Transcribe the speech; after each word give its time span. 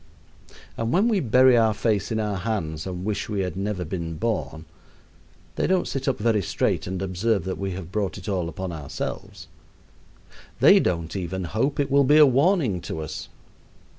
And 0.77 0.91
when 0.91 1.07
we 1.07 1.19
bury 1.19 1.55
our 1.55 1.75
face 1.75 2.11
in 2.11 2.19
our 2.19 2.37
hands 2.37 2.87
and 2.87 3.05
wish 3.05 3.29
we 3.29 3.41
had 3.41 3.55
never 3.55 3.85
been 3.85 4.17
born, 4.17 4.65
they 5.57 5.67
don't 5.67 5.87
sit 5.87 6.07
up 6.07 6.17
very 6.17 6.41
straight 6.41 6.87
and 6.87 6.99
observe 7.03 7.43
that 7.43 7.59
we 7.59 7.73
have 7.73 7.91
brought 7.91 8.17
it 8.17 8.27
all 8.27 8.49
upon 8.49 8.71
ourselves. 8.71 9.47
They 10.59 10.79
don't 10.79 11.15
even 11.15 11.43
hope 11.43 11.79
it 11.79 11.91
will 11.91 12.03
be 12.03 12.17
a 12.17 12.25
warning 12.25 12.81
to 12.81 12.99
us. 12.99 13.29